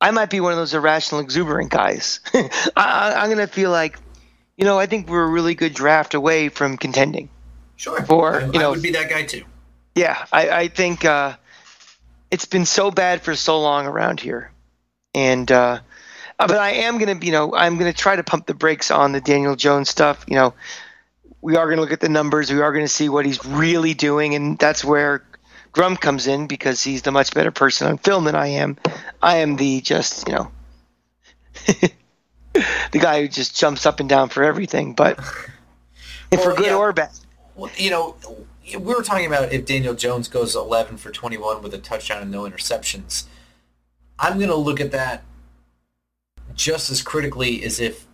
[0.00, 2.20] I might be one of those irrational, exuberant guys.
[2.34, 3.98] I, I'm gonna feel like,
[4.56, 7.28] you know, I think we're a really good draft away from contending.
[7.76, 8.02] Sure.
[8.02, 9.44] For you know, I would be that guy too.
[9.94, 11.34] Yeah, I, I think uh,
[12.30, 14.52] it's been so bad for so long around here,
[15.14, 15.80] and uh,
[16.38, 19.20] but I am gonna, you know, I'm gonna try to pump the brakes on the
[19.20, 20.24] Daniel Jones stuff.
[20.28, 20.54] You know,
[21.42, 22.50] we are gonna look at the numbers.
[22.50, 25.22] We are gonna see what he's really doing, and that's where
[25.72, 28.78] Grump comes in because he's the much better person on film than I am.
[29.20, 30.50] I am the just, you know,
[32.54, 35.18] the guy who just jumps up and down for everything, but
[36.30, 36.76] well, for good yeah.
[36.76, 37.10] or bad
[37.54, 38.16] well, you know,
[38.72, 42.30] we were talking about if Daniel Jones goes 11 for 21 with a touchdown and
[42.30, 43.24] no interceptions.
[44.18, 45.24] I'm going to look at that
[46.54, 48.06] just as critically as if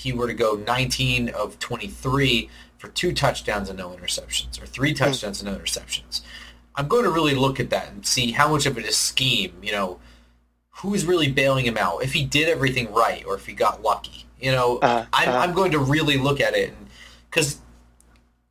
[0.00, 4.90] he were to go 19 of 23 for two touchdowns and no interceptions, or three
[4.90, 4.96] hmm.
[4.96, 6.22] touchdowns and no interceptions.
[6.74, 9.52] I'm going to really look at that and see how much of it is scheme.
[9.62, 10.00] You know,
[10.76, 12.02] who's really bailing him out?
[12.02, 14.24] If he did everything right, or if he got lucky.
[14.40, 16.72] You know, uh, I'm, uh, I'm going to really look at it
[17.28, 17.58] because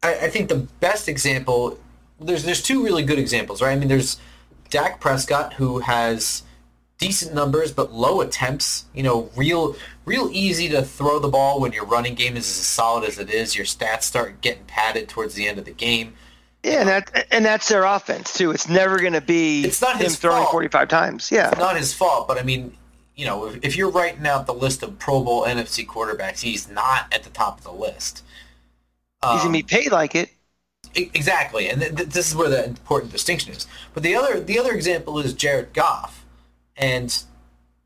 [0.03, 1.79] I, I think the best example
[2.19, 3.71] there's there's two really good examples, right?
[3.71, 4.17] I mean, there's
[4.69, 6.43] Dak Prescott who has
[6.99, 8.85] decent numbers but low attempts.
[8.93, 12.65] You know, real real easy to throw the ball when your running game is as
[12.67, 13.55] solid as it is.
[13.55, 16.13] Your stats start getting padded towards the end of the game.
[16.63, 18.51] Yeah, and that and that's their offense too.
[18.51, 20.51] It's never going to be it's not him throwing fault.
[20.51, 21.31] 45 times.
[21.31, 22.27] Yeah, it's not his fault.
[22.27, 22.75] But I mean,
[23.15, 26.69] you know, if, if you're writing out the list of Pro Bowl NFC quarterbacks, he's
[26.69, 28.23] not at the top of the list.
[29.23, 30.31] Um, He's gonna be paid like it.
[30.95, 33.67] Exactly, and th- th- this is where the important distinction is.
[33.93, 36.18] But the other the other example is Jared Goff,
[36.79, 37.23] and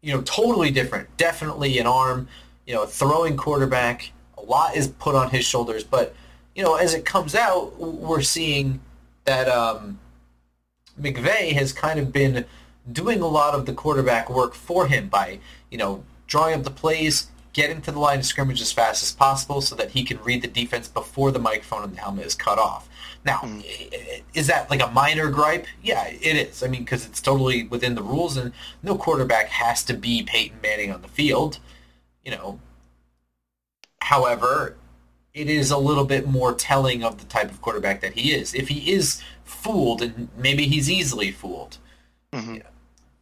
[0.03, 1.15] you know, totally different.
[1.17, 2.27] Definitely an arm,
[2.67, 4.11] you know, throwing quarterback.
[4.37, 6.13] A lot is put on his shoulders, but
[6.55, 8.81] you know, as it comes out, we're seeing
[9.25, 9.99] that um,
[11.01, 12.45] McVay has kind of been
[12.91, 15.39] doing a lot of the quarterback work for him by
[15.71, 19.11] you know drawing up the plays, getting to the line of scrimmage as fast as
[19.13, 22.35] possible so that he can read the defense before the microphone and the helmet is
[22.35, 22.89] cut off.
[23.25, 23.41] Now,
[24.33, 25.65] is that like a minor gripe?
[25.81, 26.61] Yeah, it is.
[26.61, 30.59] I mean, because it's totally within the rules, and no quarterback has to be Peyton
[30.61, 31.59] Manning on the field.
[32.23, 32.59] You know.
[34.01, 34.75] However,
[35.33, 38.53] it is a little bit more telling of the type of quarterback that he is.
[38.53, 41.77] If he is fooled, and maybe he's easily fooled,
[42.33, 42.57] mm-hmm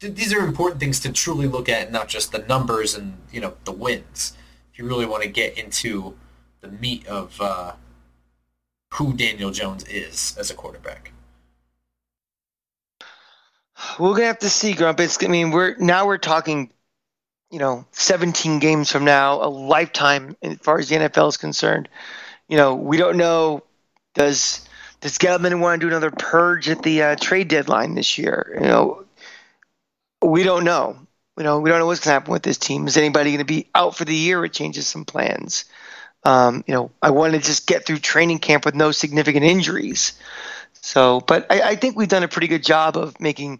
[0.02, 3.54] these are important things to truly look at, not just the numbers and you know
[3.66, 4.36] the wins.
[4.74, 6.16] If you really want to get into
[6.62, 7.74] the meat of uh,
[8.94, 11.12] who Daniel Jones is as a quarterback.
[14.00, 15.00] We're gonna have to see, Grump.
[15.00, 16.72] It's, I mean, we're now we're talking,
[17.50, 21.90] you know, 17 games from now, a lifetime as far as the NFL is concerned.
[22.48, 23.64] You know, we don't know.
[24.14, 24.68] Does
[25.00, 28.52] does Gettleman want to do another purge at the uh, trade deadline this year?
[28.54, 29.06] You know,
[30.22, 30.98] we don't know.
[31.38, 32.88] You know, we don't know what's to happen with this team.
[32.88, 34.46] Is anybody to be out for the year?
[34.46, 35.66] It changes some plans.
[36.24, 40.14] Um, you know, I want to just get through training camp with no significant injuries.
[40.74, 43.60] So, but I, I think we've done a pretty good job of making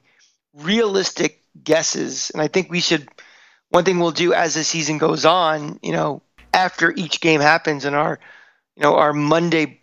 [0.54, 3.08] realistic guesses, and I think we should.
[3.70, 6.22] One thing we'll do as the season goes on, you know,
[6.54, 8.20] after each game happens, and our,
[8.76, 9.82] you know, our Monday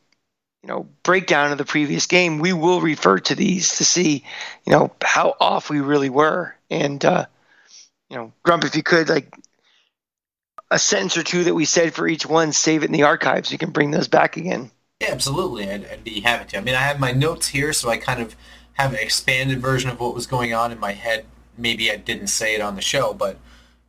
[0.63, 4.25] you know breakdown of the previous game, we will refer to these to see,
[4.67, 6.55] you know, how off we really were.
[6.71, 7.27] And uh,
[8.11, 9.35] you know, Grump, if you could like
[10.71, 13.51] a sentence or two that we said for each one, save it in the archives.
[13.51, 14.71] You can bring those back again.
[15.01, 15.71] Yeah, absolutely.
[15.71, 16.59] I'd, I'd be happy to.
[16.59, 18.35] I mean, I have my notes here, so I kind of
[18.75, 21.25] have an expanded version of what was going on in my head.
[21.57, 23.39] Maybe I didn't say it on the show, but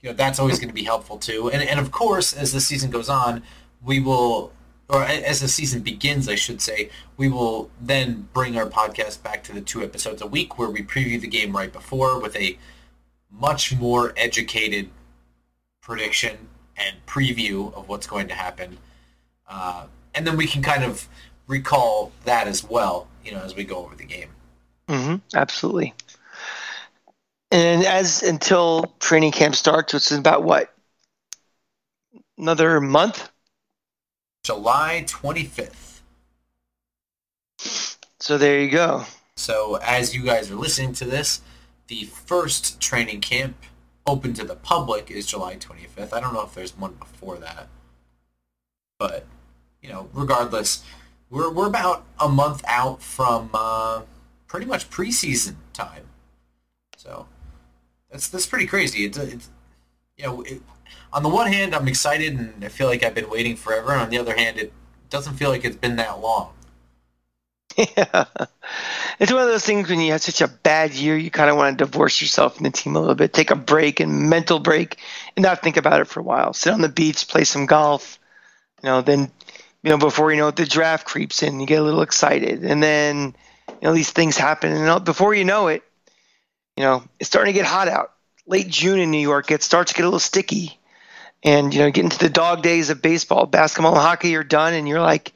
[0.01, 1.49] you know that's always going to be helpful too.
[1.51, 3.43] And and of course, as the season goes on,
[3.83, 4.53] we will
[4.89, 9.43] or as the season begins, I should say, we will then bring our podcast back
[9.43, 12.57] to the two episodes a week where we preview the game right before with a
[13.31, 14.89] much more educated
[15.81, 16.47] prediction
[16.79, 18.77] and preview of what's going to happen.
[19.47, 21.07] Uh, and then we can kind of
[21.47, 24.29] recall that as well, you know, as we go over the game.
[24.87, 25.93] Mm-hmm, absolutely.
[27.51, 30.73] And as until training camp starts, which is about what?
[32.37, 33.29] Another month?
[34.43, 36.01] July 25th.
[38.19, 39.03] So there you go.
[39.35, 41.41] So as you guys are listening to this,
[41.87, 43.55] the first training camp
[44.09, 46.13] open to the public is July 25th.
[46.13, 47.67] I don't know if there's one before that.
[48.97, 49.25] But,
[49.81, 50.83] you know, regardless,
[51.29, 54.01] we're we're about a month out from uh,
[54.47, 56.05] pretty much preseason time.
[56.97, 57.27] So
[58.11, 59.05] that's that's pretty crazy.
[59.05, 59.49] It's, it's
[60.17, 60.61] you know, it,
[61.13, 64.01] on the one hand, I'm excited and I feel like I've been waiting forever, and
[64.01, 64.73] on the other hand, it
[65.09, 66.53] doesn't feel like it's been that long.
[67.79, 68.25] Yeah.
[69.19, 71.55] It's one of those things when you have such a bad year, you kind of
[71.55, 74.59] want to divorce yourself from the team a little bit, take a break and mental
[74.59, 74.97] break,
[75.35, 76.53] and not think about it for a while.
[76.53, 78.19] Sit on the beach, play some golf,
[78.83, 79.01] you know.
[79.01, 79.31] Then,
[79.83, 82.63] you know, before you know it, the draft creeps in, you get a little excited,
[82.63, 83.35] and then,
[83.69, 85.83] you know, these things happen, and before you know it,
[86.77, 88.13] you know, it's starting to get hot out.
[88.47, 90.79] Late June in New York, it starts to get a little sticky,
[91.43, 94.29] and you know, get into the dog days of baseball, basketball, and hockey.
[94.29, 95.33] You're done, and you're like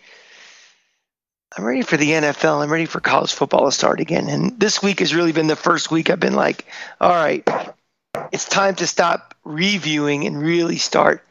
[1.55, 2.63] I'm ready for the NFL.
[2.63, 4.27] I'm ready for college football to start again.
[4.27, 6.65] And this week has really been the first week I've been like,
[6.99, 7.47] all right,
[8.31, 11.23] it's time to stop reviewing and really start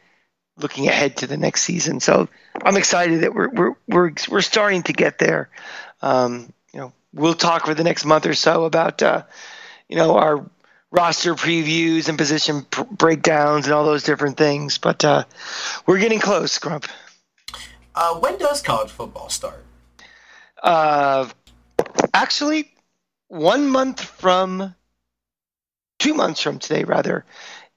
[0.56, 1.98] looking ahead to the next season.
[1.98, 2.28] So
[2.62, 5.48] I'm excited that we're we're we're we're starting to get there.
[6.02, 9.24] Um, you know, we'll talk for the next month or so about uh,
[9.88, 10.48] you know our
[10.92, 14.78] roster previews and position pr- breakdowns and all those different things.
[14.78, 15.24] But uh,
[15.84, 16.86] we're getting close, Grump.
[17.94, 19.64] Uh, when does college football start?
[20.62, 21.28] Uh,
[22.14, 22.72] actually,
[23.28, 24.74] one month from,
[25.98, 27.24] two months from today, rather,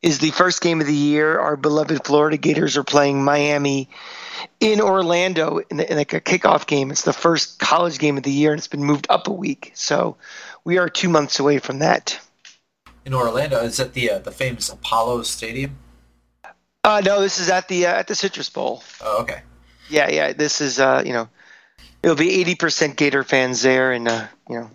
[0.02, 1.40] is the first game of the year.
[1.40, 3.90] Our beloved Florida Gators are playing Miami
[4.60, 6.92] in Orlando in, the, in like a kickoff game.
[6.92, 9.72] It's the first college game of the year, and it's been moved up a week.
[9.74, 10.18] So
[10.64, 12.20] we are two months away from that.
[13.06, 15.78] In Orlando, is that the uh, the famous Apollo Stadium?
[16.84, 18.84] Uh, no, this is at the uh, at the Citrus Bowl.
[19.02, 19.42] Oh, okay.
[19.90, 20.34] Yeah, yeah.
[20.34, 21.30] This is uh, you know
[22.06, 24.72] it'll be 80% Gator fans there, and uh, you know,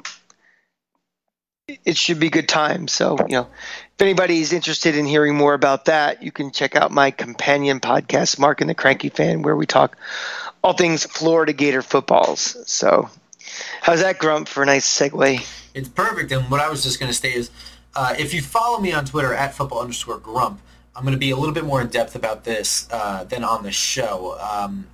[1.84, 2.88] it should be good time.
[2.88, 3.46] So, you know,
[3.94, 8.40] if anybody's interested in hearing more about that, you can check out my companion podcast,
[8.40, 9.96] Mark and the Cranky Fan, where we talk
[10.64, 12.56] all things Florida Gator footballs.
[12.66, 13.08] So,
[13.80, 15.46] how's that, Grump, for a nice segue?
[15.72, 16.32] It's perfect.
[16.32, 17.52] And what I was just going to say is,
[17.94, 20.60] uh, if you follow me on Twitter at football underscore Grump,
[20.96, 23.62] I'm going to be a little bit more in depth about this uh, than on
[23.62, 24.36] the show.
[24.40, 24.88] Um,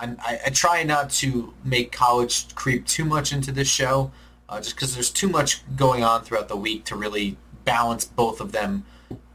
[0.00, 4.10] I, I, try not to make college creep too much into this show,
[4.48, 8.40] uh, just because there's too much going on throughout the week to really balance both
[8.40, 8.84] of them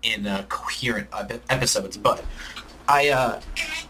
[0.02, 1.08] in uh, coherent
[1.50, 1.98] episodes.
[1.98, 2.24] But
[2.88, 3.42] I uh,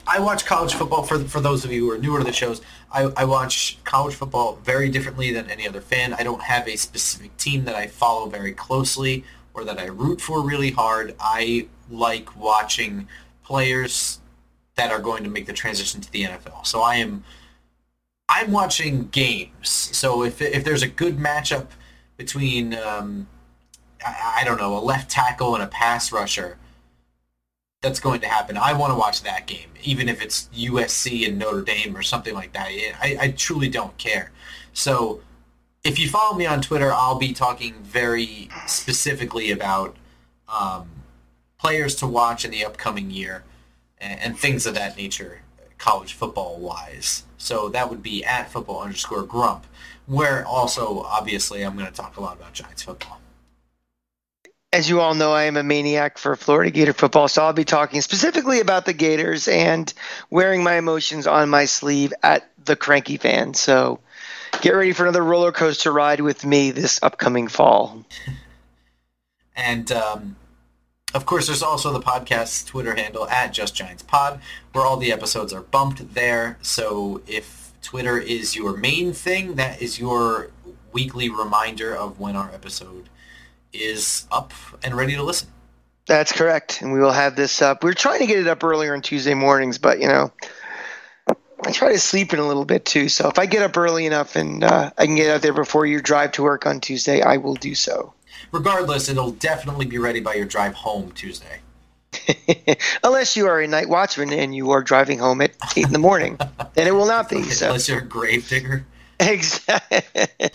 [0.07, 2.61] I watch college football for for those of you who are newer to the shows.
[2.91, 6.13] I, I watch college football very differently than any other fan.
[6.13, 10.21] I don't have a specific team that I follow very closely or that I root
[10.21, 11.15] for really hard.
[11.19, 13.07] I like watching
[13.43, 14.19] players
[14.75, 16.65] that are going to make the transition to the NFL.
[16.65, 17.23] So I am
[18.27, 19.69] I'm watching games.
[19.69, 21.67] So if if there's a good matchup
[22.17, 23.27] between um,
[24.05, 26.57] I, I, don't know a left tackle and a pass rusher,
[27.81, 28.57] that's going to happen.
[28.57, 32.33] I want to watch that game, even if it's USC and Notre Dame or something
[32.33, 32.67] like that.
[32.67, 34.31] I, I truly don't care.
[34.73, 35.21] So
[35.83, 39.95] if you follow me on Twitter, I'll be talking very specifically about
[40.49, 40.89] um,
[41.59, 43.43] players to watch in the upcoming year
[44.05, 45.41] and, and things of that nature,
[45.77, 47.23] college football wise.
[47.37, 49.65] So that would be at football underscore grump,
[50.05, 53.19] where also obviously I'm going to talk a lot about Giants football.
[54.71, 57.63] As you all know, I am a maniac for Florida Gator football, so I'll be
[57.63, 59.91] talking specifically about the Gators and
[60.29, 63.53] wearing my emotions on my sleeve at the Cranky Fan.
[63.53, 64.01] So
[64.61, 68.05] get ready for another roller coaster ride with me this upcoming fall.
[69.55, 70.35] and um,
[71.15, 74.41] of course, there's also the podcast's Twitter handle at Just Giants Pod,
[74.73, 76.57] where all the episodes are bumped there.
[76.61, 80.51] So if Twitter is your main thing, that is your
[80.91, 83.07] weekly reminder of when our episode
[83.71, 84.51] is up
[84.83, 85.47] and ready to listen.
[86.05, 87.83] That's correct, and we will have this up.
[87.83, 90.33] We are trying to get it up earlier on Tuesday mornings, but you know,
[91.63, 93.07] I try to sleep in a little bit too.
[93.07, 95.85] So if I get up early enough and uh, I can get out there before
[95.85, 98.13] your drive to work on Tuesday, I will do so
[98.51, 101.59] regardless, it'll definitely be ready by your drive home Tuesday.
[103.03, 105.99] Unless you are a night watchman and you are driving home at eight in the
[105.99, 106.37] morning,
[106.73, 107.43] then it will not be.
[107.55, 107.67] So.
[107.67, 108.85] Unless you're a grave digger.
[109.19, 110.01] Exactly.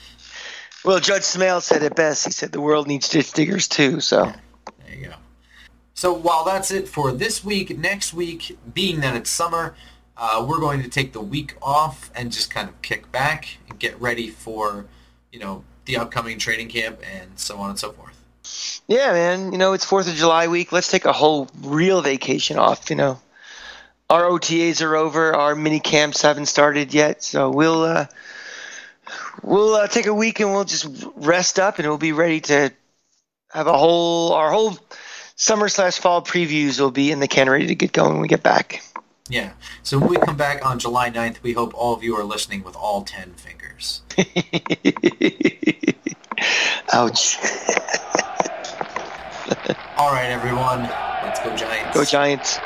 [0.85, 2.27] well, Judge Smails said it best.
[2.27, 4.01] He said the world needs ditch diggers too.
[4.01, 4.33] So.
[4.87, 5.15] There you go.
[5.95, 9.75] So while that's it for this week, next week, being that it's summer,
[10.17, 13.79] uh, we're going to take the week off and just kind of kick back and
[13.79, 14.87] get ready for,
[15.33, 18.17] you know, the upcoming training camp and so on and so forth.
[18.87, 19.53] Yeah, man.
[19.53, 20.73] You know, it's Fourth of July week.
[20.73, 22.91] Let's take a whole real vacation off.
[22.91, 23.21] You know,
[24.09, 25.35] our OTAs are over.
[25.35, 28.07] Our mini camps haven't started yet, so we'll uh,
[29.43, 30.87] we'll uh, take a week and we'll just
[31.17, 32.73] rest up, and we'll be ready to
[33.53, 34.79] have a whole our whole
[35.37, 38.29] summer slash fall previews will be in the can, ready to get going when we
[38.29, 38.83] get back.
[39.29, 39.53] Yeah.
[39.83, 42.65] So when we come back on July 9th, we hope all of you are listening
[42.65, 43.60] with all 10 fingers.
[46.93, 47.39] Ouch.
[49.97, 50.83] all right, everyone.
[51.23, 51.97] Let's go Giants.
[51.97, 52.59] Go Giants.